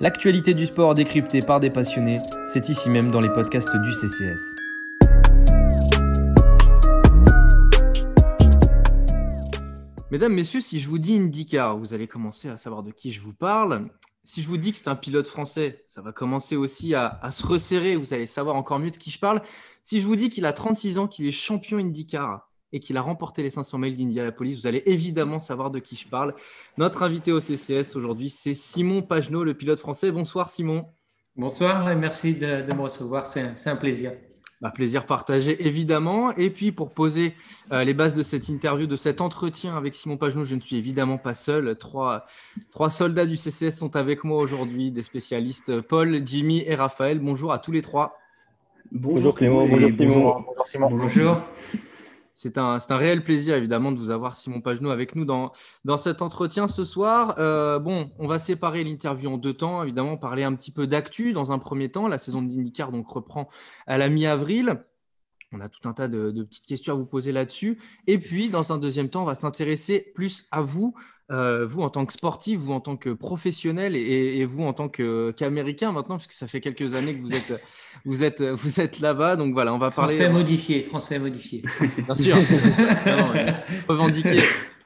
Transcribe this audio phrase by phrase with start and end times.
[0.00, 4.54] L'actualité du sport décryptée par des passionnés, c'est ici même dans les podcasts du CCS.
[10.10, 13.20] Mesdames, Messieurs, si je vous dis IndyCar, vous allez commencer à savoir de qui je
[13.20, 13.88] vous parle.
[14.22, 17.46] Si je vous dis que c'est un pilote français, ça va commencer aussi à, se
[17.46, 19.42] resserrer, vous allez savoir encore mieux de qui je parle.
[19.82, 23.02] Si je vous dis qu'il a 36 ans, qu'il est champion IndyCar et qu'il a
[23.02, 26.34] remporté les 500 mails d'Indianapolis, vous allez évidemment savoir de qui je parle.
[26.76, 30.10] Notre invité au CCS aujourd'hui, c'est Simon Pagenaud, le pilote français.
[30.10, 30.86] Bonsoir Simon.
[31.36, 34.12] Bonsoir et merci de, de me recevoir, c'est un plaisir.
[34.64, 36.32] Bah, plaisir partagé, évidemment.
[36.36, 37.34] Et puis, pour poser
[37.70, 40.76] euh, les bases de cette interview, de cet entretien avec Simon Pagenaud, je ne suis
[40.76, 41.76] évidemment pas seul.
[41.76, 42.24] Trois,
[42.70, 47.18] trois soldats du CCS sont avec moi aujourd'hui, des spécialistes Paul, Jimmy et Raphaël.
[47.18, 48.16] Bonjour à tous les trois.
[48.90, 50.44] Bonjour Clément, bonjour Simon.
[50.46, 50.90] Bonjour Simon.
[50.90, 51.42] Bonjour.
[52.36, 55.52] C'est un, réel plaisir, évidemment, de vous avoir, Simon Pagenaud, avec nous dans,
[55.84, 57.36] dans cet entretien ce soir.
[57.38, 61.32] Euh, bon, on va séparer l'interview en deux temps, évidemment, parler un petit peu d'actu
[61.32, 62.08] dans un premier temps.
[62.08, 63.48] La saison d'IndyCar donc, reprend
[63.86, 64.82] à la mi-avril.
[65.52, 67.78] On a tout un tas de, petites questions à vous poser là-dessus.
[68.08, 70.96] Et puis, dans un deuxième temps, on va s'intéresser plus à vous,
[71.30, 74.88] euh, vous en tant que sportif, vous en tant que professionnel et, vous en tant
[74.88, 77.54] qu'américain maintenant, puisque ça fait quelques années que vous êtes,
[78.04, 79.36] vous êtes, vous êtes là-bas.
[79.36, 80.14] Donc voilà, on va parler.
[80.14, 81.62] Français modifié, français modifié.
[81.98, 82.36] Bien sûr.
[83.88, 84.40] revendiquer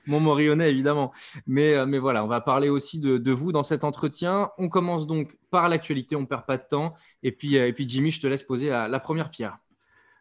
[0.06, 1.12] mon Morionnet, évidemment.
[1.46, 4.50] Mais, euh, mais voilà, on va parler aussi de, vous dans cet entretien.
[4.56, 6.94] On commence donc par l'actualité, on ne perd pas de temps.
[7.22, 9.58] Et puis, euh, et puis Jimmy, je te laisse poser la première pierre.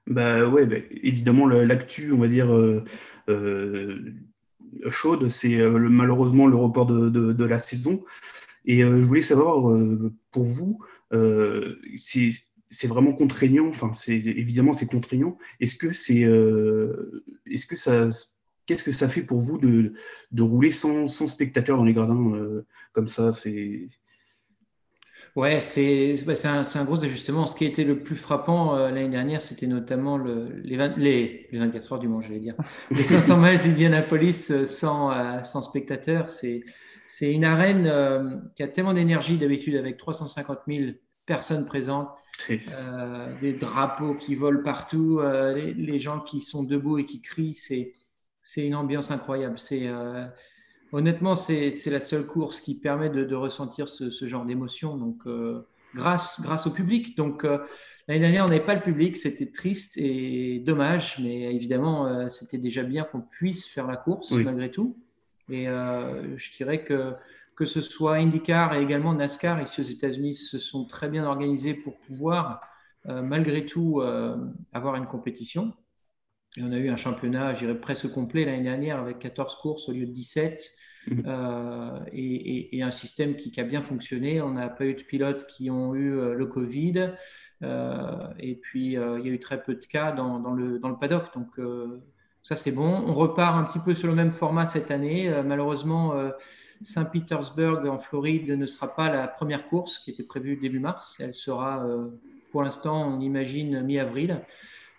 [0.08, 2.84] Bah ouais, bah, évidemment, l'actu, on va dire, euh,
[3.30, 4.14] euh,
[4.90, 8.04] chaude, c'est euh, malheureusement le report de, la saison.
[8.66, 9.74] Et je voulais savoir,
[10.32, 15.38] pour vous, c'est vraiment contraignant, enfin, évidemment, c'est contraignant.
[15.62, 16.28] Est-ce que c'est.
[17.50, 18.10] Est-ce que ça.
[18.66, 19.94] Qu'est-ce que ça fait pour vous de,
[20.38, 22.34] rouler sans, sans spectateurs dans les gradins
[22.92, 23.88] comme ça c'est
[25.38, 27.46] Ouais, c'est un, un, gros ajustement.
[27.46, 31.48] Ce qui a été le plus frappant euh, l'année dernière, c'était notamment le, les, les,
[31.52, 32.56] les, 24 heures du Mans, je vais dire.
[32.90, 36.30] Les 500 miles d'Indianapolis euh, sans, euh, sans spectateurs.
[36.30, 36.64] C'est
[37.22, 40.94] une arène qui a tellement d'énergie d'habitude avec 350 000
[41.28, 42.10] personnes présentes,
[42.50, 45.22] des drapeaux qui volent partout,
[45.54, 47.54] les, les, gens qui sont debout et qui crient.
[47.54, 47.94] C'est
[48.58, 49.60] une ambiance incroyable.
[49.60, 49.88] C'est
[50.94, 54.98] Honnêtement, c'est la seule course qui permet de, ressentir ce, genre d'émotion.
[54.98, 57.18] Donc, euh, grâce, grâce au public.
[57.18, 57.60] Donc, euh,
[58.08, 59.18] l'année dernière, on n'avait pas le public.
[59.18, 61.20] C'était triste et dommage.
[61.20, 64.98] Mais évidemment, euh, c'était déjà bien qu'on puisse faire la course malgré tout.
[65.50, 67.14] Et je dirais que
[67.56, 71.74] que ce soit IndyCar et également NASCAR ici aux États-Unis se sont très bien organisés
[71.74, 72.60] pour pouvoir,
[73.06, 74.04] malgré tout,
[74.74, 75.74] avoir une compétition.
[76.58, 79.90] Et on a eu un championnat, je dirais, presque complet l'année dernière avec 14 courses
[79.90, 80.72] au lieu de 17
[81.08, 81.24] mhm.
[81.28, 84.42] euh, et, un système qui, a bien fonctionné.
[84.42, 87.12] On n'a pas eu de pilotes qui ont eu euh, le Covid.
[87.62, 90.98] Euh, et puis, il y a eu très peu de cas dans, le, dans le,
[90.98, 91.26] paddock.
[91.36, 91.60] Donc,
[92.42, 93.04] ça, c'est bon.
[93.06, 95.32] On repart un petit peu sur le même format cette année.
[95.46, 96.14] malheureusement,
[96.82, 101.20] Saint-Petersburg en Floride ne sera pas la première course qui était prévue début mars.
[101.20, 101.86] Elle sera,
[102.52, 104.42] pour l'instant, on imagine mi-avril.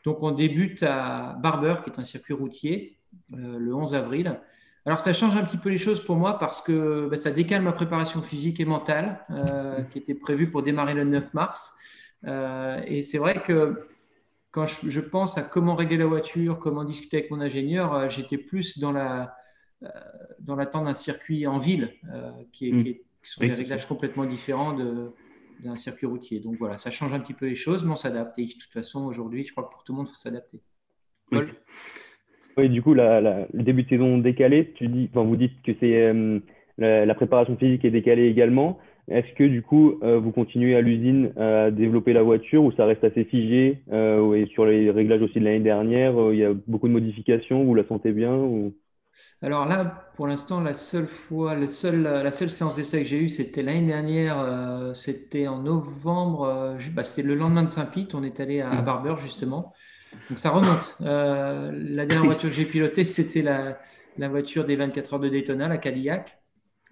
[0.08, 2.96] Donc on débute à Barber, qui est un circuit routier,
[3.34, 4.40] euh, le 11 avril.
[4.86, 7.60] Alors ça change un petit peu les choses pour moi parce que bah, ça décale
[7.60, 11.74] ma préparation physique et mentale euh, qui était prévue pour démarrer le 9 mars.
[12.26, 13.86] Euh, et c'est vrai que
[14.50, 18.78] quand je, pense à comment régler la voiture, comment discuter avec mon ingénieur, j'étais plus
[18.78, 19.36] dans la
[20.40, 21.92] dans l'attente d'un circuit en ville
[22.52, 22.84] qui, est, mm.
[22.84, 25.12] qui, sont des réglages complètement différents de,
[25.62, 26.40] d'un circuit routier.
[26.40, 28.38] Donc voilà, ça change un petit peu les choses, mais on s'adapte.
[28.38, 30.60] Et de toute façon, aujourd'hui, je crois que pour tout le monde, il faut s'adapter.
[31.32, 32.68] Oui.
[32.68, 36.40] du coup, le début de saison décalé, tu dis, enfin, vous dites que c'est euh,
[36.78, 38.78] la, préparation physique est décalée également.
[39.08, 42.84] Est-ce que du coup, euh, vous continuez à l'usine à développer la voiture ou ça
[42.84, 46.52] reste assez figé euh, Et sur les réglages aussi de l'année dernière, il y a
[46.66, 48.74] beaucoup de modifications, vous la sentez bien ou...
[49.40, 53.62] Alors là, pour l'instant, la seule fois, la seule séance d'essai que j'ai eue, c'était
[53.62, 58.40] l'année dernière, euh, c'était en novembre, euh, bah, c'était le lendemain de Saint-Pete, on est
[58.40, 59.72] allé à, Barber justement.
[60.28, 60.96] Donc ça remonte.
[61.02, 63.78] Euh, la dernière voiture que j'ai pilotée, c'était la,
[64.28, 66.40] voiture des 24 heures de Daytona, la Cadillac.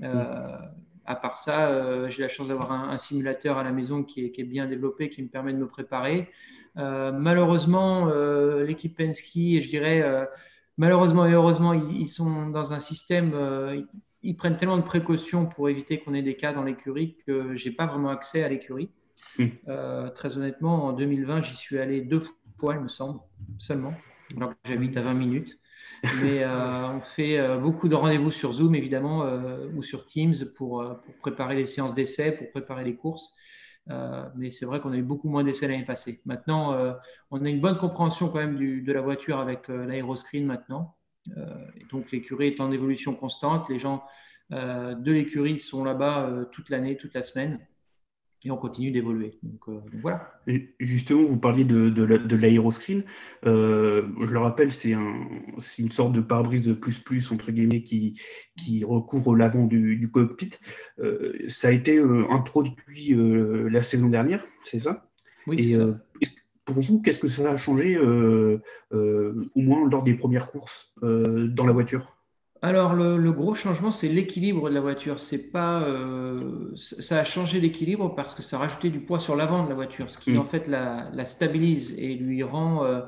[0.01, 4.43] à part ça, j'ai la chance d'avoir un, simulateur à la maison qui est, qui
[4.43, 6.31] est, bien développé, qui me permet de me préparer.
[6.77, 8.09] malheureusement,
[8.61, 10.29] l'équipe Penske, je dirais
[10.77, 13.83] malheureusement et heureusement, ils, sont dans un système, euh,
[14.23, 17.71] ils, prennent tellement de précautions pour éviter qu'on ait des cas dans l'écurie que j'ai
[17.71, 18.91] pas vraiment accès à l'écurie.
[19.39, 19.47] Hmm.
[19.69, 22.23] Euh, très honnêtement, en 2020, j'y suis allé deux
[22.59, 23.21] fois, il me semble,
[23.59, 23.95] seulement,
[24.37, 25.59] alors que j'habite à 20 minutes.
[26.23, 29.25] Mais on fait beaucoup de rendez-vous sur Zoom, évidemment,
[29.75, 33.35] ou sur Teams pour, pour préparer les séances d'essai, pour préparer les courses.
[33.89, 36.21] Mais c'est vrai qu'on a eu beaucoup moins d'essais l'année passée.
[36.27, 36.97] Maintenant,
[37.31, 40.97] on a une bonne compréhension quand même de la voiture avec l'aéroscreen maintenant.
[41.91, 43.69] donc l'écurie est en évolution constante.
[43.69, 44.05] Les gens
[44.51, 47.61] de l'écurie sont là-bas toute l'année, toute la semaine
[48.47, 49.39] et on continue d'évoluer.
[49.43, 50.41] Donc, euh, voilà.
[50.79, 53.03] justement, vous parliez de, de l'aéroscreen.
[53.45, 55.15] Euh, je le rappelle, c'est un,
[55.79, 58.21] une sorte de pare-brise plus plus entre guillemets qui,
[58.57, 60.53] qui recouvre l'avant du, cockpit.
[61.01, 62.01] Euh, ça a été
[62.31, 63.17] introduit
[63.69, 65.11] la saison dernière, c'est ça?
[65.47, 65.99] Oui, c'est ça.
[66.65, 68.61] Pour vous, qu'est-ce que ça a changé, au
[69.57, 72.16] moins lors des premières courses dans la voiture?
[72.63, 75.21] Alors, le, gros changement, c'est l'équilibre de la voiture.
[75.21, 79.37] C'est pas, euh, ça a changé l'équilibre parce que ça a rajouté du poids sur
[79.37, 80.39] l'avant de la voiture, ce qui mm.
[80.39, 83.03] en fait la, stabilise et lui rend euh,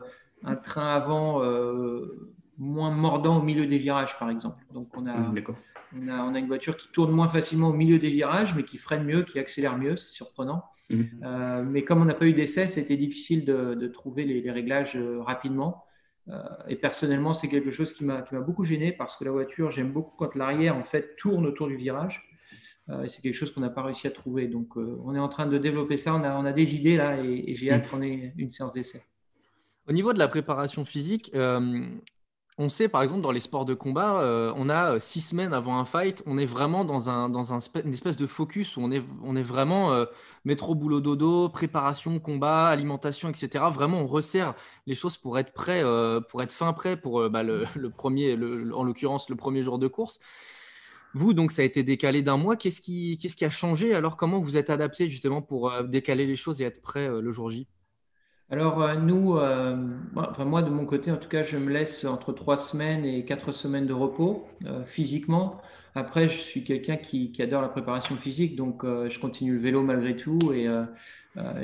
[0.44, 4.64] un train avant euh, moins mordant au milieu des virages, par exemple.
[4.72, 5.44] Donc, on a, mm,
[5.96, 8.64] on a, on a, une voiture qui tourne moins facilement au milieu des virages, mais
[8.64, 9.96] qui freine mieux, qui accélère mieux.
[9.96, 10.64] C'est surprenant.
[10.90, 11.64] Mm.
[11.68, 15.84] mais comme on n'a pas eu d'essai, c'était difficile de, trouver les réglages rapidement.
[16.30, 19.92] Euh, et personnellement, c'est quelque chose qui m'a beaucoup gêné parce que la voiture, j'aime
[19.92, 22.24] beaucoup quand l'arrière en fait tourne autour du virage.
[22.90, 24.46] Euh, et c'est quelque chose qu'on n'a pas réussi à trouver.
[24.46, 26.14] Donc, euh, on est en train de développer ça.
[26.14, 29.02] On a, on a des idées là et, j'ai hâte qu'on ait une séance d'essai.
[29.86, 31.32] Au niveau de la préparation physique,
[32.58, 35.52] on sait par exemple dans les sports de combat, euh, on a euh, six semaines
[35.52, 38.80] avant un fight, on est vraiment dans, un, dans un, une espèce de focus où
[38.80, 40.06] on est, on est vraiment euh,
[40.44, 43.64] métro, boulot, dodo, préparation, combat, alimentation, etc.
[43.70, 44.54] Vraiment, on resserre
[44.88, 45.82] les choses pour être prêt,
[46.28, 47.64] pour être fin prêt pour bah, le,
[47.96, 50.18] premier, en l'occurrence le premier jour de course.
[51.14, 52.56] Vous, donc, ça a été décalé d'un mois.
[52.56, 53.94] Qu'est-ce qui, qu'est-ce qui a changé?
[53.94, 57.50] Alors, comment vous êtes adapté justement pour décaler les choses et être prêt le jour
[57.50, 57.66] J?
[58.50, 59.76] Alors, euh, nous, euh,
[60.16, 63.26] enfin, moi, de mon côté, en tout cas, je me laisse entre trois semaines et
[63.26, 65.60] quatre semaines de repos euh, physiquement.
[65.94, 70.14] Après, je suis quelqu'un qui, adore la préparation physique, donc je continue le vélo malgré
[70.14, 70.38] tout.
[70.52, 70.68] Et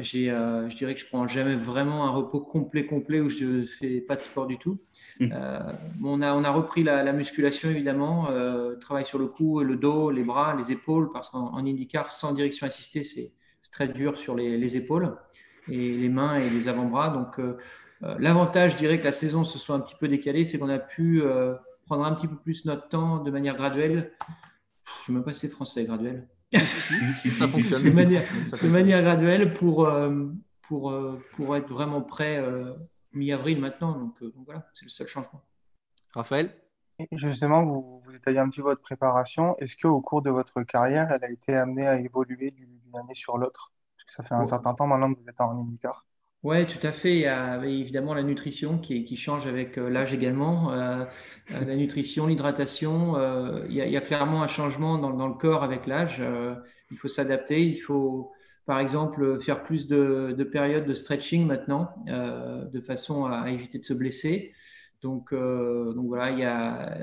[0.00, 3.64] j'ai, je dirais que je prends jamais vraiment un repos complet, complet où je ne
[3.64, 4.80] fais pas de sport du tout.
[5.20, 5.32] Mmh.
[6.02, 8.26] on, a, on a repris la, musculation, évidemment,
[8.80, 12.66] travail sur le cou, le dos, les bras, les épaules, parce qu'en IndyCar, sans direction
[12.66, 13.32] assistée, c'est,
[13.70, 15.16] très dur sur les, les épaules
[15.68, 17.10] et les mains et les avant-bras.
[17.10, 17.56] Donc, euh,
[18.02, 20.68] euh, l'avantage, je dirais, que la saison se soit un petit peu décalée, c'est qu'on
[20.68, 21.54] a pu euh,
[21.86, 24.12] prendre un petit peu plus notre temps de manière graduelle.
[24.20, 26.28] Je ne sais même pas si c'est français, graduel.
[26.52, 27.82] ça fonctionne.
[27.82, 28.22] De manière,
[28.62, 29.90] de manière graduelle pour,
[30.62, 30.94] pour,
[31.32, 32.44] pour être vraiment prêt
[33.12, 33.98] mi-avril maintenant.
[33.98, 34.14] Donc,
[34.44, 35.42] voilà, c'est le seul changement.
[36.14, 36.54] Raphaël?
[37.10, 39.56] Justement, vous, vous détaillez un petit peu votre préparation.
[39.58, 43.36] Est-ce qu'au cours de votre carrière, elle a été amenée à évoluer d'une année sur
[43.36, 43.73] l'autre?
[44.06, 46.04] Ça fait un certain temps maintenant que vous êtes en IndyCar.
[46.44, 47.14] Oui, tout à fait.
[47.14, 50.72] Il y a évidemment la nutrition qui, qui change avec euh, l'âge également.
[50.72, 51.06] Euh,
[51.52, 53.16] euh, la nutrition, l'hydratation,
[53.66, 56.22] il, il, y a clairement un changement dans, dans le corps avec l'âge.
[56.90, 57.62] il faut s'adapter.
[57.62, 58.30] Il faut,
[58.66, 63.84] par exemple, faire plus de, de périodes de stretching maintenant, de façon à, éviter de
[63.84, 64.52] se blesser.
[65.00, 66.94] Donc, donc voilà, il y a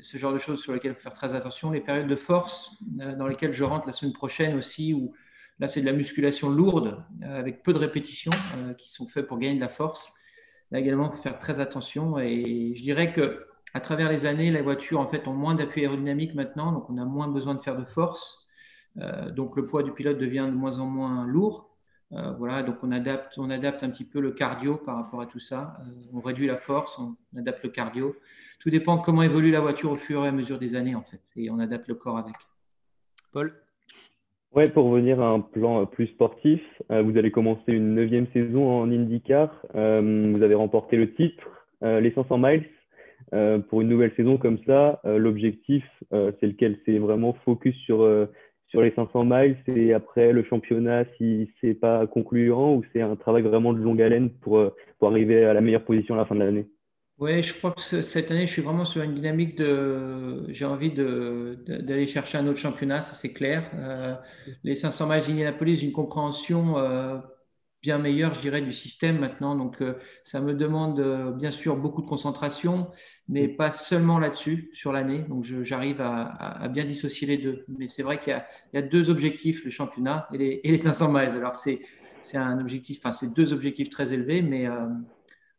[0.00, 1.70] ce genre de choses sur lesquelles il faut faire très attention.
[1.70, 5.12] Les périodes de force dans lesquelles je rentre la semaine prochaine aussi, où
[5.60, 9.26] Là, c'est de la musculation lourde euh, avec peu de répétitions euh, qui sont faites
[9.26, 10.12] pour gagner de la force.
[10.70, 12.18] Là également, il faut faire très attention.
[12.18, 15.82] Et je dirais que à travers les années, les voitures en fait ont moins d'appui
[15.82, 18.48] aérodynamique maintenant, donc on a moins besoin de faire de force.
[18.98, 21.68] Euh, donc le poids du pilote devient de moins en moins lourd.
[22.10, 25.38] voilà, donc on adapte, on adapte un petit peu le cardio par rapport à tout
[25.38, 25.76] ça.
[26.12, 28.16] on réduit la force, on adapte le cardio.
[28.58, 31.22] Tout dépend comment évolue la voiture au fur et à mesure des années en fait,
[31.36, 32.34] et on adapte le corps avec.
[33.30, 33.54] Paul?
[34.52, 38.68] Ouais, pour revenir à un plan plus sportif, euh, vous allez commencer une neuvième saison
[38.80, 39.64] en IndyCar.
[39.76, 41.44] Euh, vous avez remporté le titre,
[41.84, 42.64] euh, les 500 miles.
[43.68, 46.78] pour une nouvelle saison comme ça, l'objectif, c'est lequel?
[46.84, 47.98] C'est vraiment focus sur,
[48.68, 53.16] sur les 500 miles et après le championnat si c'est pas concluant ou c'est un
[53.16, 54.60] travail vraiment de longue haleine pour,
[54.98, 56.66] pour arriver à la meilleure position à la fin de l'année?
[57.20, 60.46] Oui, je crois que cette année, je suis vraiment sur une dynamique de.
[60.48, 63.70] J'ai envie d'aller chercher un autre championnat, ça c'est clair.
[63.74, 64.14] Euh,
[64.64, 67.18] les 500 miles d'Indianapolis, une compréhension euh,
[67.82, 69.54] bien meilleure, je dirais, du système maintenant.
[69.54, 72.88] Donc, euh, ça me demande bien sûr beaucoup de concentration,
[73.28, 75.26] mais pas seulement là-dessus, sur l'année.
[75.28, 77.66] Donc, j'arrive à, bien dissocier les deux.
[77.68, 81.12] Mais c'est vrai qu'il y, a deux objectifs, le championnat et les, et les 500
[81.12, 81.36] miles.
[81.36, 81.82] Alors, c'est
[82.34, 84.66] un objectif, enfin, c'est deux objectifs très élevés, mais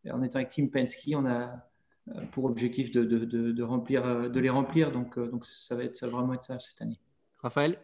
[0.10, 1.68] en étant avec Team Penske, on a
[2.10, 4.92] euh, pour objectif de, de, de, remplir, euh, de les remplir.
[4.92, 7.00] Donc, euh, donc ça va être ça vraiment être ça cette année.
[7.40, 7.80] Raphaël?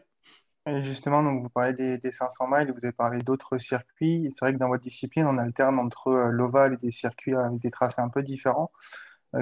[0.79, 4.27] Justement, donc vous parlez des, des 500 miles, vous avez parlé d'autres circuits.
[4.31, 7.71] C'est vrai que dans votre discipline, on alterne entre l'ovale et des circuits avec des
[7.71, 8.71] tracés un peu différents.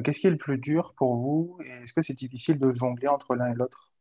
[0.03, 3.07] Qu'est-ce qui est le plus dur pour vous et est-ce que c'est difficile de jongler
[3.07, 3.91] entre l'un et l'autre?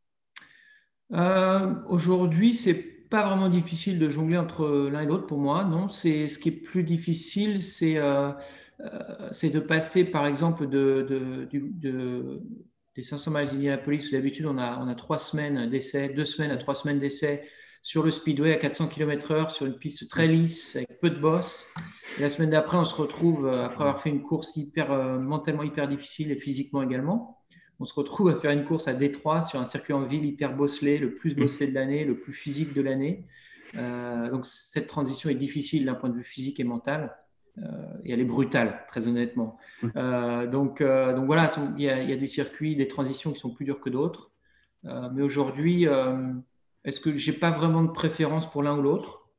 [1.87, 5.63] Aujourd'hui, c'est pas vraiment difficile de jongler entre l'un et l'autre pour moi.
[5.63, 8.33] Non, c'est ce qui est plus difficile, c'est euh, euh,
[9.31, 12.41] c'est de passer par exemple de, de,
[12.95, 16.51] des 500 miles d'Indianapolis où d'habitude on a, on a trois semaines d'essai, deux semaines
[16.51, 17.47] à trois semaines d'essai
[17.81, 21.71] sur le speedway à 400 km/h sur une piste très lisse avec peu de bosses.
[22.17, 24.89] Et la semaine d'après, on se retrouve euh, après avoir fait une course hyper
[25.19, 27.35] mentalement hyper difficile et physiquement également
[27.79, 30.55] on se retrouve à faire une course à Détroit sur un circuit en ville hyper
[30.55, 33.25] bosselé, le plus bosselé de l'année, le plus physique de l'année.
[33.75, 37.15] Euh, donc cette transition est difficile d'un point de vue physique et mental.
[37.57, 37.63] Euh,
[38.03, 39.57] et elle est brutale, très honnêtement.
[39.95, 43.79] Euh, donc, donc voilà, il y, a, des circuits, des transitions qui sont plus dures
[43.79, 44.31] que d'autres.
[44.83, 45.87] mais aujourd'hui,
[46.83, 49.29] est-ce que j'ai pas vraiment de préférence pour l'un ou l'autre?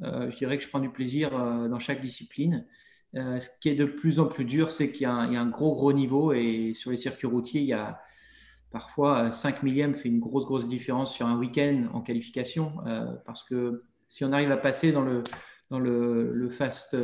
[0.00, 2.66] Je dirais que je prends du plaisir dans chaque discipline.
[3.16, 5.74] Euh, ce qui est de plus en plus dur, c'est qu'il y, a un gros,
[5.74, 8.00] gros niveau et sur les circuits routiers, il y a
[8.72, 13.44] parfois 5 millièmes fait une grosse, grosse différence sur un week-end en qualification euh, parce
[13.44, 15.22] que si on arrive à passer dans le,
[15.70, 16.96] dans le, fast,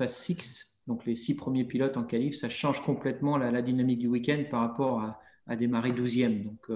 [0.00, 3.98] euh, fast 6, donc les six premiers pilotes en qualif, ça change complètement la, dynamique
[3.98, 6.44] du week-end par rapport à, à démarrer 12e.
[6.44, 6.70] Donc,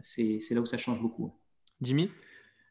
[0.00, 1.32] c'est là où ça change beaucoup.
[1.80, 2.10] Jimmy?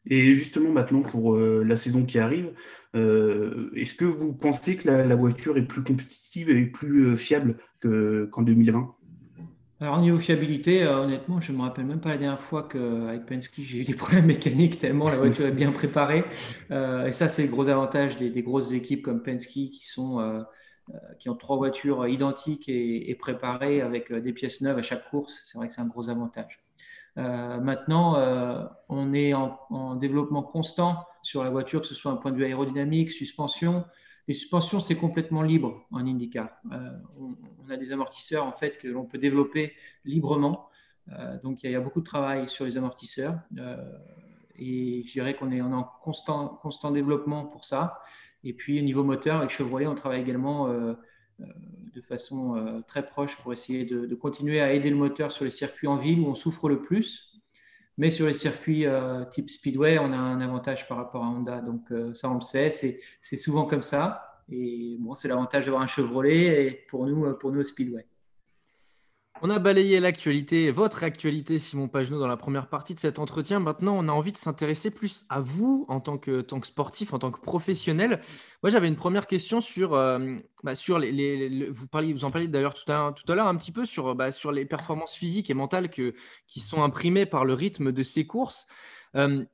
[0.06, 2.52] Et justement, maintenant, pour euh, la saison qui arrive,
[2.94, 7.56] euh, est-ce que vous pensez que la, voiture est plus compétitive et plus euh, fiable
[7.82, 8.94] qu'en 2020
[9.84, 13.60] alors, niveau fiabilité, honnêtement, je ne me rappelle même pas la dernière fois qu'avec Penske,
[13.60, 16.24] j'ai eu des problèmes mécaniques tellement la voiture est bien préparée.
[16.70, 20.44] et ça, c'est le gros avantage des, grosses équipes comme Penske qui, sont,
[21.18, 25.40] qui ont trois voitures identiques et, préparées avec des pièces neuves à chaque course.
[25.44, 26.64] C'est vrai que c'est un gros avantage.
[27.16, 32.16] Euh, maintenant, euh, on est en, développement constant sur la voiture, que ce soit un
[32.16, 33.84] point de vue aérodynamique, suspension.
[34.26, 36.48] Les suspensions, c'est complètement libre en IndyCar.
[36.72, 39.72] Euh, on, a des amortisseurs en fait que l'on peut développer
[40.04, 40.68] librement.
[41.42, 43.38] donc, il y, a beaucoup de travail sur les amortisseurs.
[44.56, 48.00] et je dirais qu'on est, en constant, développement pour ça.
[48.42, 50.68] Et puis, au niveau moteur, avec Chevrolet, on travaille également
[51.94, 55.50] de façon euh, très proche pour essayer de, continuer à aider le moteur sur les
[55.50, 57.33] circuits en ville où on souffre le plus.
[57.96, 61.60] Mais sur les circuits euh, type Speedway, on a un avantage par rapport à Honda.
[61.60, 64.42] Donc euh, ça, on le sait, c'est souvent comme ça.
[64.50, 68.06] Et bon, c'est l'avantage d'avoir un Chevrolet et pour nous, pour nous, Speedway.
[69.46, 73.60] On a balayé l'actualité, votre actualité, Simon Pagenaud, dans la première partie de cet entretien.
[73.60, 77.30] Maintenant, on a envie de s'intéresser plus à vous en tant que, sportif, en tant
[77.30, 78.22] que professionnel.
[78.62, 82.72] Moi, j'avais une première question sur, euh, bah, sur les, vous, vous en parliez d'ailleurs
[82.72, 86.60] tout à, l'heure un petit peu sur, bah, sur les performances physiques et mentales qui
[86.60, 88.66] sont imprimées par le rythme de ces courses.
[89.14, 89.44] Euh,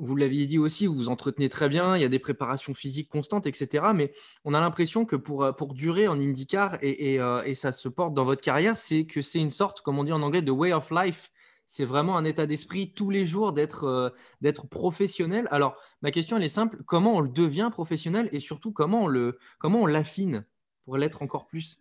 [0.00, 3.08] vous l'aviez dit aussi, vous vous entretenez très bien, il y a des préparations physiques
[3.08, 3.88] constantes, etc.
[3.94, 4.12] Mais
[4.44, 7.88] on a l'impression que pour, euh, pour durer en IndyCar, et, euh, et, ça se
[7.88, 10.50] porte dans votre carrière, c'est que c'est une sorte, comme on dit en anglais, de
[10.50, 11.30] way of life.
[11.66, 15.46] C'est vraiment un état d'esprit tous les jours d'être euh, professionnel.
[15.50, 16.78] Alors, ma question, elle est simple.
[16.84, 20.44] Comment on le devient professionnel et surtout, comment on comment on l'affine
[20.84, 21.78] pour l'être encore plus?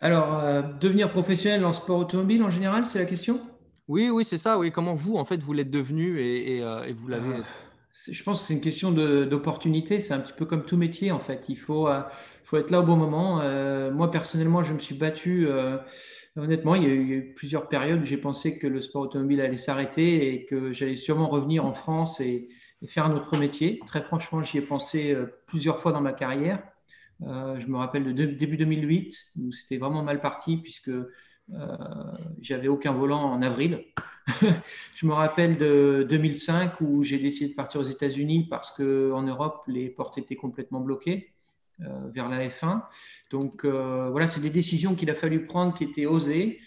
[0.00, 3.40] Alors, devenir professionnel en sport automobile, en général, c'est la question?
[3.88, 4.58] Oui, oui, c'est ça.
[4.58, 7.36] Oui, comment vous, en fait, vous l'êtes devenu et, euh, vous l'avez.
[7.38, 7.44] Ah,
[8.10, 10.00] je pense que c'est une question d'opportunité.
[10.00, 11.44] C'est un petit peu comme tout métier, en fait.
[11.48, 12.02] Il faut, euh,
[12.42, 13.40] faut être là au bon moment.
[13.40, 15.48] Euh, moi, personnellement, je me suis battu.
[16.36, 19.56] honnêtement, il y, a eu, plusieurs périodes où j'ai pensé que le sport automobile allait
[19.56, 22.48] s'arrêter et que j'allais sûrement revenir en France et,
[22.86, 23.80] faire un autre métier.
[23.88, 25.16] Très franchement, j'y ai pensé
[25.46, 26.62] plusieurs fois dans ma carrière.
[27.20, 31.12] je me rappelle de début 2008 où c'était vraiment mal parti puisque euh,
[32.40, 33.84] j'avais aucun volant en avril.
[34.94, 39.62] je me rappelle de 2005 où j'ai décidé de partir aux États-Unis parce qu'en Europe,
[39.68, 41.32] les portes étaient complètement bloquées
[41.82, 42.82] euh, vers la F1.
[43.30, 46.60] Donc euh, voilà, c'est des décisions qu'il a fallu prendre qui étaient osées.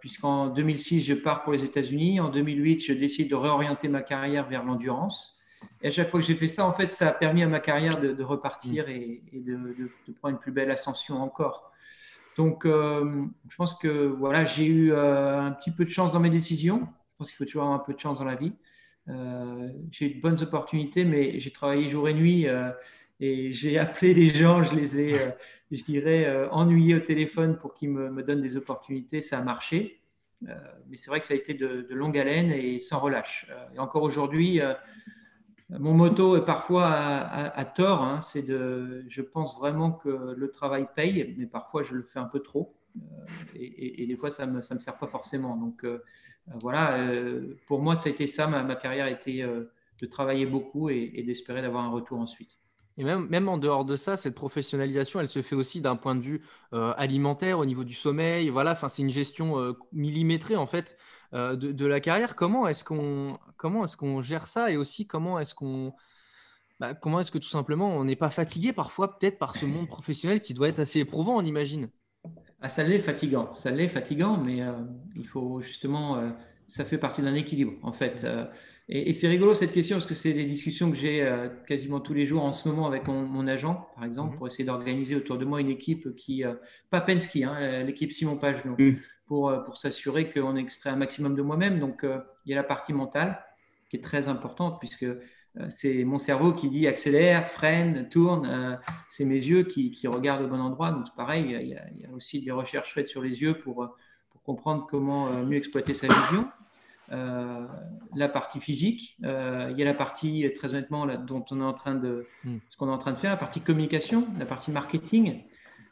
[0.00, 2.20] puisqu'en 2006, je pars pour les États-Unis.
[2.20, 5.42] En 2008, je décide de réorienter ma carrière vers l'endurance.
[5.80, 7.60] Et à chaque fois que j'ai fait ça, en fait, ça a permis à ma
[7.60, 11.71] carrière de, repartir et, de, de, prendre une plus belle ascension encore.
[12.36, 16.20] Donc, euh, je pense que voilà, j'ai eu euh, un petit peu de chance dans
[16.20, 16.80] mes décisions.
[16.80, 18.52] Je pense qu'il faut toujours avoir un peu de chance dans la vie.
[19.08, 22.46] Euh, j'ai eu de bonnes opportunités, mais j'ai travaillé jour et nuit
[23.20, 25.14] et j'ai appelé des gens, je les ai,
[25.70, 29.20] je dirais, ennuyés au téléphone pour qu'ils me, donnent des opportunités.
[29.20, 30.00] Ça a marché.
[30.40, 33.46] mais c'est vrai que ça a été de, de longue haleine et sans relâche.
[33.74, 34.60] et encore aujourd'hui,
[35.78, 40.86] mon motto est parfois à, tort, hein, c'est de, je pense vraiment que le travail
[40.94, 43.00] paye, mais parfois je le fais un peu trop, euh,
[43.54, 45.56] et, des fois ça me me sert pas forcément.
[45.56, 46.02] Donc euh,
[46.60, 50.90] voilà, euh, pour moi ça a été ça, ma, carrière a été de travailler beaucoup
[50.90, 52.58] et, d'espérer d'avoir un retour ensuite.
[53.02, 56.20] Et même, en dehors de ça, cette professionnalisation, elle se fait aussi d'un point de
[56.20, 56.42] vue
[56.72, 58.48] euh, alimentaire, au niveau du sommeil.
[58.48, 60.96] Voilà, enfin, c'est une gestion euh, millimétrée en fait
[61.34, 62.36] euh, de, la carrière.
[62.36, 65.94] Comment est-ce qu'on comment est-ce qu'on gère ça et aussi comment est-ce qu'on
[66.78, 69.88] bah, comment est-ce que tout simplement on n'est pas fatigué parfois peut-être par ce monde
[69.88, 71.90] professionnel qui doit être assez éprouvant, on imagine?
[72.60, 74.60] Ah, ça l'est fatigant, ça l'est fatigant, mais
[75.16, 76.32] il faut justement,
[76.68, 78.24] ça fait partie d'un équilibre en fait.
[78.88, 82.14] Et, c'est rigolo cette question parce que c'est des discussions que j'ai euh, quasiment tous
[82.14, 84.38] les jours en ce moment avec mon, agent, par exemple, mhm.
[84.38, 86.54] pour essayer d'organiser autour de moi une équipe qui, euh,
[86.90, 88.98] pas Pensky, hein, l'équipe Simon Pagenaud, mhm.
[89.26, 91.78] pour, euh, pour s'assurer qu'on extrait un maximum de moi-même.
[91.78, 93.42] Donc, il y a la partie mentale
[93.88, 95.06] qui est très importante puisque
[95.68, 98.80] c'est mon cerveau qui dit accélère, freine, tourne.
[99.10, 100.90] c'est mes yeux qui, qui, regardent au bon endroit.
[100.90, 103.58] Donc, pareil, il y, a, il y, a, aussi des recherches faites sur les yeux
[103.58, 103.86] pour,
[104.30, 106.48] pour comprendre comment mieux exploiter sa vision.
[107.12, 107.66] Euh,
[108.14, 111.74] la partie physique, euh, il y a la partie, très honnêtement, dont on est en
[111.74, 112.58] train de, hmm.
[112.68, 115.42] ce qu'on est en train de faire, la partie communication, la partie marketing.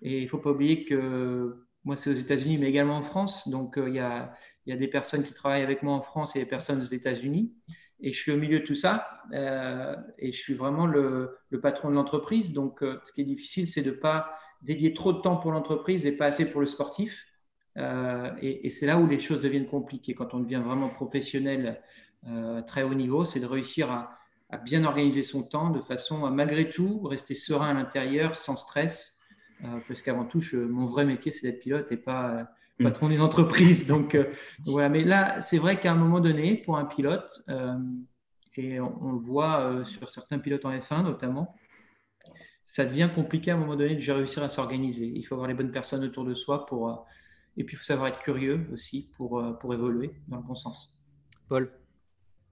[0.02, 3.48] Et il ne faut pas oublier que moi, c'est aux États-Unis, mais également en France.
[3.48, 4.32] Donc, euh, il, y a,
[4.66, 6.92] il, y a, des personnes qui travaillent avec moi en France et des personnes aux
[6.92, 7.52] États-Unis.
[8.00, 9.06] Et je suis au milieu de tout ça.
[9.30, 12.54] et je suis vraiment le, le patron de l'entreprise.
[12.54, 14.30] Donc, ce qui est difficile, c'est de ne pas
[14.62, 17.26] dédier trop de temps pour l'entreprise et pas assez pour le sportif.
[17.80, 21.80] Euh, et, c'est là où les choses deviennent compliquées quand on devient vraiment professionnel
[22.28, 24.16] euh, très haut niveau, c'est de réussir à,
[24.64, 29.20] bien organiser son temps de façon à malgré tout rester serein à l'intérieur, sans stress,
[29.64, 32.48] euh, parce qu'avant tout, mon vrai métier c'est d'être pilote et pas
[32.80, 32.84] mm.
[32.84, 33.86] patron d'une entreprise.
[33.88, 34.18] Donc
[34.66, 37.44] voilà, mais là, c'est vrai qu'à un moment donné, pour un pilote,
[38.56, 41.54] et on, le voit sur certains pilotes en F1 notamment,
[42.66, 45.06] ça devient compliqué à un moment donné de réussir à s'organiser.
[45.14, 47.06] Il faut avoir les bonnes personnes autour de soi pour
[47.56, 50.54] et puis, il faut savoir être curieux aussi pour, euh, pour évoluer dans le bon
[50.54, 50.98] sens.
[51.48, 51.68] Paul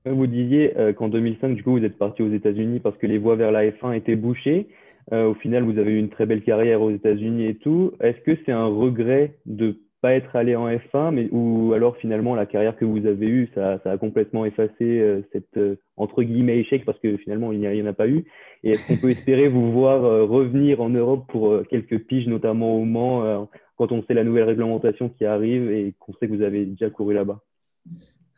[0.05, 3.19] Vous disiez euh, qu'en 2005, du coup, vous êtes parti aux États-Unis parce que les
[3.19, 4.69] voies vers la F1 étaient bouchées.
[5.13, 7.93] Euh, au final, vous avez eu une très belle carrière aux États-Unis et tout.
[8.01, 12.37] Est-ce que c'est un regret de pas être allé en F1, mais ou alors finalement
[12.37, 15.59] la carrière que vous avez eue, ça, ça a complètement effacé cette
[15.97, 18.25] entre guillemets échec parce que finalement il n'y en a pas eu?
[18.63, 22.85] Et est-ce qu'on peut espérer vous voir revenir en Europe pour quelques piges, notamment au
[22.85, 26.67] Mans, quand on sait la nouvelle réglementation qui arrive et qu'on sait que vous avez
[26.67, 27.41] déjà couru là-bas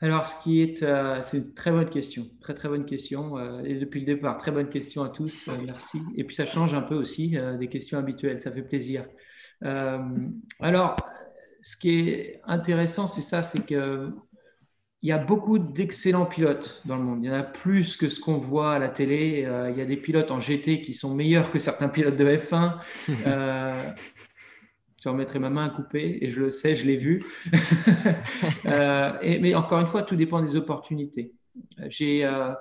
[0.02, 3.36] alors, ce qui est, euh, c'est une très bonne question, très très bonne question.
[3.36, 6.00] Euh, et depuis le départ, très bonne question à tous, euh, merci.
[6.16, 9.04] Et puis ça change un peu aussi des questions habituelles, ça fait plaisir.
[9.62, 10.96] alors,
[11.60, 14.10] ce qui est intéressant, c'est ça, c'est que
[15.02, 17.22] il y a beaucoup d'excellents pilotes dans le monde.
[17.22, 19.46] Il y en a plus que ce qu'on voit à la télé.
[19.70, 22.78] il y a des pilotes en GT qui sont meilleurs que certains pilotes de F1
[25.00, 27.24] je remettrai ma main à couper et je le sais, je l'ai vu.
[28.66, 31.32] Euh, mais encore une fois, tout dépend des opportunités.
[31.88, 32.52] J'ai, euh,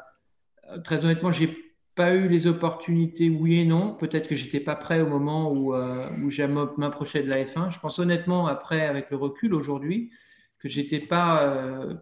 [0.83, 1.55] très honnêtement, j'ai
[1.95, 3.93] pas eu les opportunités, oui et non.
[3.93, 6.29] Peut-être que j'étais pas prêt au moment où, euh, où
[6.77, 7.71] m'approchais de la F1.
[7.71, 10.11] Je pense honnêtement, après, avec le recul aujourd'hui,
[10.57, 11.95] que j'étais pas, euh,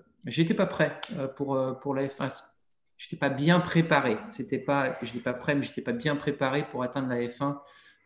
[0.55, 0.99] pas prêt
[1.35, 2.31] pour, pour la F1.
[2.97, 4.17] J'étais pas bien préparé.
[4.31, 4.93] Je n'étais pas
[5.33, 7.57] prêt, mais j'étais pas bien préparé pour atteindre la F1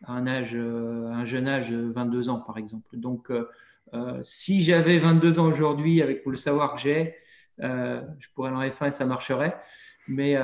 [0.04, 2.96] à euh, un jeune âge, 22 ans par exemple.
[2.96, 3.48] Donc, euh,
[3.94, 7.16] euh, si j'avais 22 ans aujourd'hui, avec le savoir que j'ai,
[7.58, 9.56] je pourrais en F1 et ça marcherait.
[10.08, 10.36] Mais,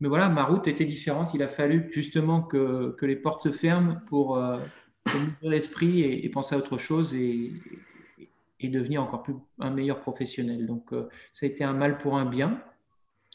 [0.00, 1.34] mais voilà, ma route était différente.
[1.34, 4.38] Il a fallu justement que, que les portes se ferment pour,
[5.06, 7.52] ouvrir l'esprit et, penser à autre chose et,
[8.60, 10.66] et devenir encore plus un meilleur professionnel.
[10.66, 10.94] Donc,
[11.34, 12.62] ça a été un mal pour un bien.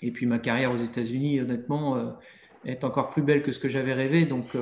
[0.01, 2.17] Et puis, ma carrière aux États-Unis, honnêtement,
[2.63, 4.25] est encore plus belle que ce que j'avais rêvé.
[4.25, 4.55] Donc,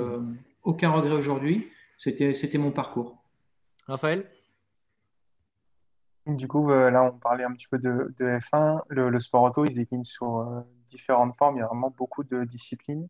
[0.63, 1.69] aucun regret aujourd'hui.
[1.97, 3.23] C'était, c'était mon parcours.
[3.88, 4.30] Raphaël?
[6.26, 8.82] Du coup, euh, là, on parlait un petit peu de, F1.
[8.88, 11.58] Le, sport auto, il se décline sur euh, différentes formes.
[11.58, 13.10] Il y a vraiment beaucoup de disciplines.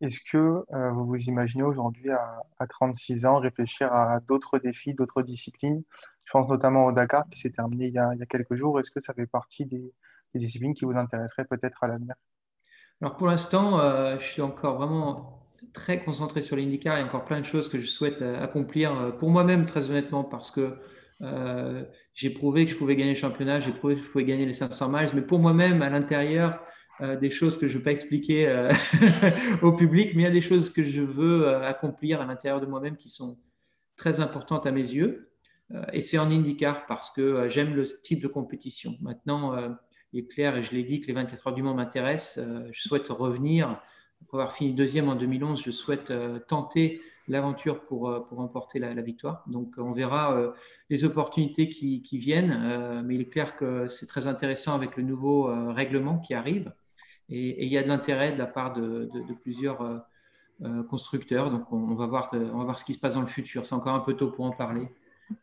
[0.00, 5.22] Est-ce que euh, vous vous imaginez aujourd'hui, à, 36 ans, réfléchir à d'autres défis, d'autres
[5.22, 5.84] disciplines?
[6.24, 8.80] Je pense notamment au Dakar qui s'est terminé il y, a, quelques jours.
[8.80, 9.92] Est-ce que ça fait partie des,
[10.34, 12.14] des disciplines qui vous intéresseraient peut-être à l'avenir?
[13.00, 13.78] Alors pour l'instant,
[14.18, 15.39] je suis encore vraiment
[15.72, 16.96] très concentré sur l'IndyCar.
[16.96, 19.66] Il y a encore plein de choses que je souhaite euh, accomplir euh, pour moi-même,
[19.66, 20.76] très honnêtement, parce que
[21.22, 24.46] euh, j'ai prouvé que je pouvais gagner le championnat, j'ai prouvé que je pouvais gagner
[24.46, 26.60] les 500 miles, mais pour moi-même, à l'intérieur,
[27.22, 28.68] des choses que je ne vais pas expliquer
[29.62, 32.66] au public, mais il y a des choses que je veux accomplir à l'intérieur de
[32.66, 33.38] moi-même qui sont
[33.96, 35.30] très importantes à mes yeux.
[35.94, 38.96] et c'est en IndyCar parce que j'aime le type de compétition.
[39.00, 39.78] Maintenant,
[40.12, 42.44] il est clair, et je l'ai dit, que les 24 heures du Mans m'intéressent.
[42.70, 43.80] je souhaite revenir
[44.22, 48.78] après avoir fini deuxième en 2011, je souhaite euh, tenter l'aventure pour, euh, pour remporter
[48.78, 49.44] la, victoire.
[49.46, 50.52] Donc, on verra euh,
[50.88, 55.44] les opportunités qui, viennent, mais il est clair que c'est très intéressant avec le nouveau
[55.72, 56.72] règlement qui arrive.
[57.28, 60.04] Et, il y a de l'intérêt de la part de, de, plusieurs
[60.88, 61.52] constructeurs.
[61.52, 63.64] Donc, on, va voir, on va voir ce qui se passe dans le futur.
[63.64, 64.88] C'est encore un peu tôt pour en parler.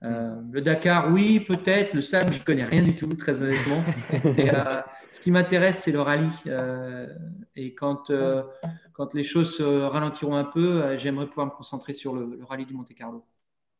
[0.01, 1.93] Le Dakar, oui, peut-être.
[1.93, 3.81] Le sable, je connais rien du tout, très honnêtement.
[5.11, 6.29] ce qui m'intéresse, c'est le rallye.
[7.55, 8.11] et quand,
[8.93, 12.73] quand les choses se ralentiront un peu, j'aimerais pouvoir me concentrer sur le rallye du
[12.73, 13.25] Monte Carlo.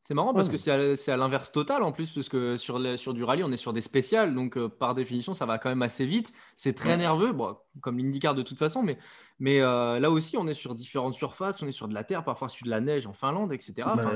[0.08, 3.26] C'est marrant parce que c'est à, l'inverse total en plus, parce que sur, sur du
[3.26, 6.06] rallye, on est sur des spéciales, donc euh, par définition, ça va quand même assez
[6.06, 6.32] vite.
[6.56, 8.98] C'est très nerveux, bon, comme l'IndyCar de toute façon, mais,
[9.40, 12.24] mais euh, là aussi, on est sur différentes surfaces, on est sur de la terre,
[12.24, 13.74] parfois sur de la neige en Finlande, etc.
[13.98, 14.14] Bah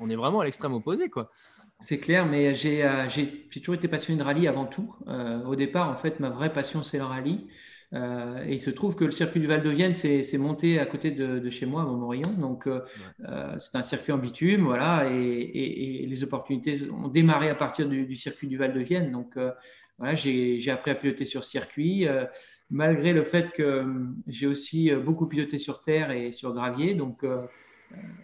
[0.00, 1.30] on est vraiment à l'extrême opposé, quoi.
[1.80, 4.94] C'est clair, mais euh, j'ai toujours été passionné de rallye avant tout.
[5.46, 7.46] au départ, en fait, ma vraie passion, c'est le rallye.
[7.94, 10.86] Euh, et il se trouve que le circuit du Val de Vienne, c'est monté à
[10.86, 12.32] côté de, chez moi, à Montmorillon.
[12.38, 12.80] Donc, euh,
[13.28, 18.16] euh, c'est un circuit en bitume, voilà, et, les opportunités ont démarré à partir du,
[18.16, 19.10] circuit du Val de Vienne.
[19.12, 19.38] Donc,
[19.98, 22.06] voilà, j'ai appris à piloter sur circuit,
[22.70, 23.84] malgré le fait que
[24.26, 26.94] j'ai aussi beaucoup piloté sur terre et sur gravier.
[26.94, 27.24] Donc,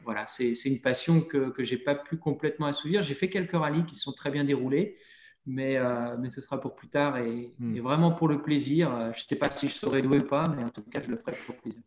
[0.05, 3.03] voilà, c'est une passion que, je n'ai pas pu complètement assouvir.
[3.03, 4.98] J'ai fait quelques rallyes qui sont très bien déroulés
[5.46, 7.79] mais, euh, mais ce sera pour plus tard et, hmm.
[7.81, 8.94] vraiment pour le plaisir.
[8.94, 11.01] Euh, je ne sais pas si je serai doué ou pas, mais en tout cas,
[11.03, 11.83] je le ferai pour plaisir.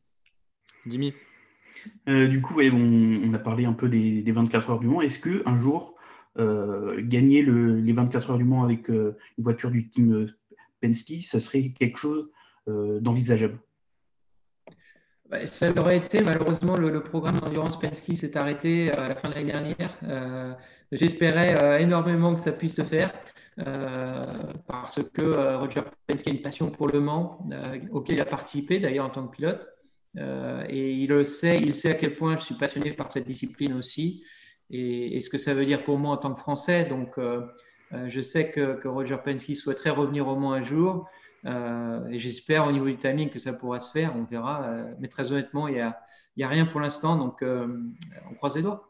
[0.85, 1.13] Jimmy?
[2.07, 5.01] Euh, Du coup, on, a parlé un peu des, 24 heures du Mans.
[5.01, 5.95] Est-ce qu'un jour,
[6.37, 10.27] gagner les 24 heures du Mans avec une voiture du team
[10.81, 12.29] Penske, ça serait quelque chose
[12.67, 13.59] d'envisageable?
[15.45, 19.51] Ça aurait été, malheureusement, le, programme d'endurance Penske s'est arrêté à la fin de l'année
[19.51, 20.57] dernière.
[20.91, 23.11] J'espérais énormément que ça puisse se faire.
[23.59, 28.21] Euh, parce que euh, Roger Penske a une passion pour le Mans, euh, auquel il
[28.21, 29.65] a participé d'ailleurs en tant que pilote.
[30.69, 33.73] et il le sait, il sait à quel point je suis passionné par cette discipline
[33.73, 34.23] aussi
[34.69, 36.85] et, ce que ça veut dire pour moi en tant que Français.
[36.85, 37.19] Donc,
[37.91, 41.07] je sais que, Roger Penske souhaiterait revenir au Mans un jour.
[41.45, 44.67] Et j'espère au niveau du timing que ça pourra se faire, on verra.
[44.99, 45.75] mais très honnêtement, il
[46.37, 48.89] n'y a, rien pour l'instant, donc on croise les doigts.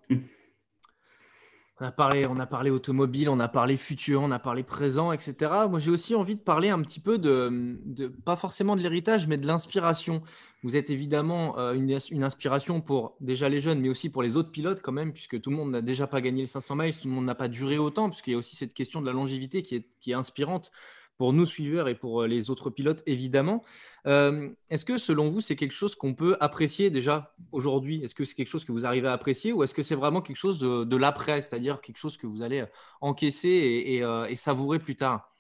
[1.82, 5.12] On a, parlé, on a parlé automobile, on a parlé futur, on a parlé présent,
[5.12, 5.52] etc.
[5.70, 9.36] Moi, j'ai aussi envie de parler un petit peu de, pas forcément de l'héritage, mais
[9.38, 10.22] de l'inspiration.
[10.64, 14.52] Vous êtes évidemment euh, une, inspiration pour déjà les jeunes, mais aussi pour les autres
[14.52, 17.10] pilotes quand même, puisque tout le monde n'a déjà pas gagné les 500 miles, tout
[17.10, 19.62] le monde n'a pas duré autant, puisqu'il y a aussi cette question de la longévité
[19.62, 20.72] qui est inspirante
[21.18, 23.64] pour nous suiveurs et pour euh, les autres pilotes, évidemment.
[24.06, 28.04] Euh, est-ce que selon vous, c'est quelque chose qu'on peut apprécier déjà aujourd'hui?
[28.04, 30.22] Est-ce que c'est quelque chose que vous arrivez à apprécier ou est-ce que c'est vraiment
[30.22, 32.66] quelque chose de, l'après, c'est-à-dire quelque chose que vous allez euh,
[33.02, 35.32] encaisser et, savourer plus tard?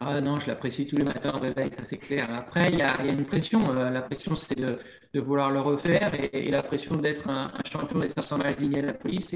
[0.00, 2.28] Ah non, je l'apprécie tous les matins au réveil, ça c'est clair.
[2.30, 3.72] Après, il y, a une pression.
[3.72, 4.78] la pression, c'est de,
[5.20, 9.34] vouloir le refaire et, la pression d'être un, champion des 500 miles à la police.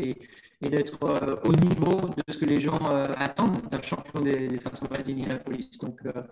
[0.60, 4.56] Et d'être euh, au niveau de ce que les gens euh, attendent d'un champion des,
[4.58, 4.86] 500
[5.28, 5.78] la police.
[5.78, 6.22] Donc, euh,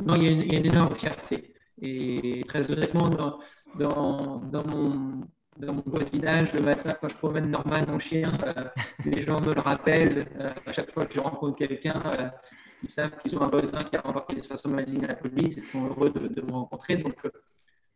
[0.00, 1.54] non, il y, a une, énorme fierté.
[1.80, 3.38] Et très honnêtement, dans,
[3.78, 5.20] dans, mon,
[5.56, 8.32] dans mon voisinage, le matin, quand je promène Norman, mon chien,
[9.04, 10.26] les gens me le rappellent.
[10.66, 12.02] à chaque fois que je rencontre quelqu'un,
[12.82, 15.62] ils savent qu'ils ont un voisin qui a remporté les 500 à la police et
[15.62, 16.96] sont heureux de, de me rencontrer.
[16.96, 17.16] Donc,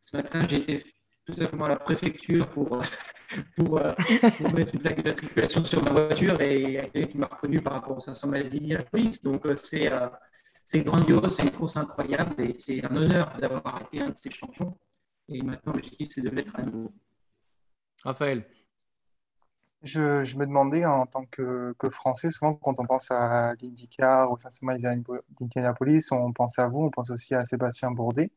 [0.00, 0.84] ce matin, j'ai été
[1.24, 2.80] tout simplement à la préfecture pour,
[3.56, 3.92] pour, euh,
[4.38, 7.96] pour mettre une plaque de circulation sur ma voiture et qui m'a reconnu par rapport
[7.96, 9.22] aux 500 miles police.
[9.22, 9.90] Donc euh, c'est
[10.64, 14.30] c'est grandiose, c'est une course incroyable et c'est un honneur d'avoir arrêté un de ces
[14.30, 14.78] champions.
[15.28, 16.92] Et maintenant, l'objectif, c'est de l'être à nouveau.
[18.04, 18.44] Raphaël.
[19.84, 24.76] Je, me demandais en tant que, Français, souvent quand on pense à l'IndyCar ou à
[25.40, 28.30] d'Indianapolis, on pense à vous, on pense aussi à Sébastien Bourdet.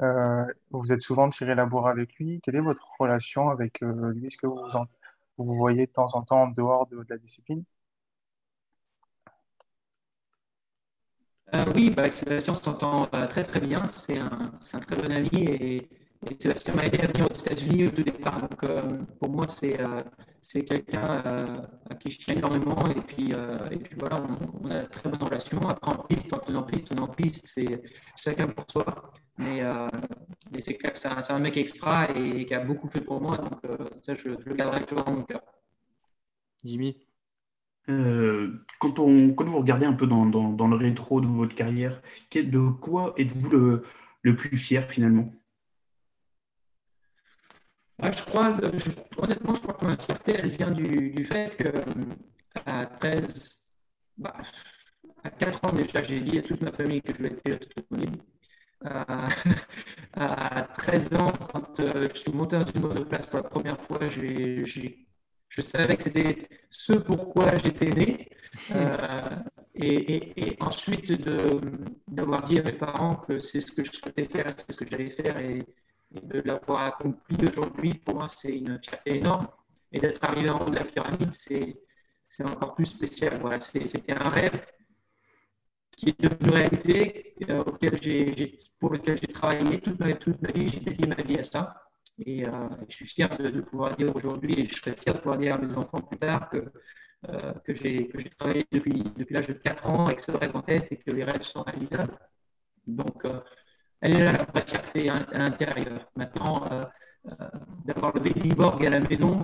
[0.00, 2.40] Euh, vous êtes souvent tiré la bourre avec lui.
[2.42, 4.26] Quelle est votre relation avec euh, lui?
[4.26, 4.58] Est-ce que vous,
[5.38, 7.64] vous voyez de temps en temps en dehors de, la discipline?
[11.54, 13.86] Euh, Oui, bah, avec Sébastien, on s'entend très très bien.
[13.88, 14.52] C'est un,
[14.86, 15.88] très bon ami et,
[16.40, 18.40] Sébastien m'a aidé à venir aux États-Unis au départ.
[18.40, 18.64] Donc
[19.18, 19.78] pour moi, c'est
[20.48, 21.58] c'est quelqu'un euh,
[21.90, 24.22] à qui je tiens énormément et puis, euh, et puis voilà,
[24.62, 25.58] on, a une très bonne relation.
[25.60, 27.82] Après, en piste, en en piste, en piste, c'est
[28.16, 29.12] chacun pour soi.
[29.38, 29.88] Mais, euh,
[30.52, 33.20] mais c'est clair que c'est un, un, mec extra et, qui a beaucoup fait pour
[33.20, 33.60] moi, donc
[34.02, 35.40] ça, je, le garderai toujours dans mon cœur.
[36.64, 36.96] Jimmy?
[37.86, 42.02] Quand, on, quand vous regardez un peu dans, dans, dans, le rétro de votre carrière,
[42.34, 43.82] de quoi êtes-vous le,
[44.22, 45.32] le plus fier finalement?
[48.02, 48.56] Je crois,
[49.16, 51.72] honnêtement, je crois que ma fierté, elle vient du, du fait que
[52.66, 53.60] à 13,
[54.18, 54.34] bah,
[55.24, 57.68] à 4 ans déjà, j'ai dit à toute ma famille que je voulais être pilote
[57.78, 58.22] automobile.
[60.14, 63.80] À, à 13 ans, quand euh, je suis monté dans une monoplace pour la première
[63.80, 68.28] fois, je savais que c'était ce pourquoi j'étais né.
[68.72, 69.28] Euh,
[69.74, 71.10] et, et, ensuite,
[72.06, 74.90] d'avoir dit à mes parents que c'est ce que je souhaitais faire, c'est ce que
[74.90, 75.38] j'allais faire.
[75.38, 75.64] Et,
[76.22, 79.48] De l'avoir accompli aujourd'hui, pour moi, c'est une fierté énorme.
[79.92, 83.38] Et d'être arrivé en haut de la pyramide, c'est encore plus spécial.
[83.40, 84.66] Voilà, C'était un rêve
[85.92, 87.64] qui est devenu réalité, euh,
[88.78, 90.68] pour lequel j'ai travaillé toute ma, toute ma vie.
[90.68, 91.86] J'ai dédié ma vie à ça.
[92.24, 92.50] Et euh,
[92.88, 95.58] je suis fier de, pouvoir dire aujourd'hui, et je serais fier de pouvoir dire à
[95.58, 96.64] mes enfants plus tard que,
[97.28, 100.88] euh, que j'ai travaillé depuis, depuis l'âge de 4 ans avec ce rêve en tête
[100.90, 102.16] et que les rêves sont réalisables.
[102.86, 103.40] Donc, euh,
[104.06, 106.10] elle est là la fierté à, l'intérieur.
[106.14, 106.64] Maintenant,
[107.84, 109.42] d'avoir le board à la maison,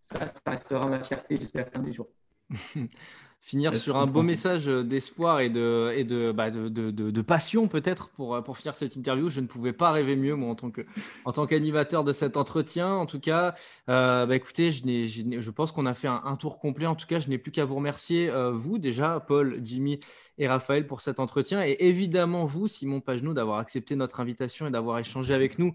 [0.00, 2.08] ça, ça, restera ma fierté jusqu'à la fin des jours.
[3.46, 7.68] finir sur un beau message d'espoir et, de, et de, bah, de, de, de, passion
[7.68, 9.28] peut-être pour, pour finir cette interview.
[9.28, 10.80] Je ne pouvais pas rêver mieux, moi, en tant, que,
[11.24, 12.90] en tant qu'animateur de cet entretien.
[12.90, 13.54] En tout cas,
[13.88, 16.86] euh, bah, écoutez, je, je, je pense qu'on a fait un, tour complet.
[16.86, 20.00] En tout cas, je n'ai plus qu'à vous remercier, euh, vous déjà, Paul, Jimmy
[20.38, 21.64] et Raphaël, pour cet entretien.
[21.64, 25.72] Et évidemment, vous, Simon Pagenaud, d'avoir accepté notre invitation et d'avoir échangé avec nous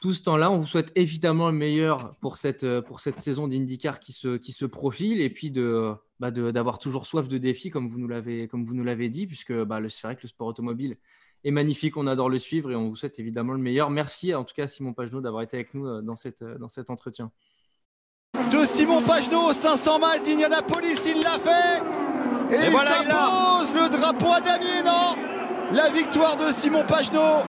[0.00, 0.50] tout ce temps-là.
[0.50, 4.36] On vous souhaite évidemment le meilleur pour cette, euh, pour cette saison d'IndyCar qui se,
[4.36, 5.50] qui se profile et puis
[6.18, 9.26] bah, d'avoir toujours soif de défis, comme vous nous l'avez, comme vous nous l'avez dit,
[9.26, 10.96] puisque bah, c'est vrai que le sport automobile
[11.44, 13.90] est magnifique, on adore le suivre et on vous souhaite évidemment le meilleur.
[13.90, 16.68] Merci en tout cas Simon Pagenaud d'avoir été avec nous euh, dans, cette, euh, dans
[16.68, 17.30] cet entretien.
[18.50, 21.82] De Simon Pagenaud, 500 miles d'Indianapolis, il l'a fait
[22.50, 25.22] et, il s'impose le drapeau à Damien, non?
[25.72, 27.44] La victoire de Simon Pagenaud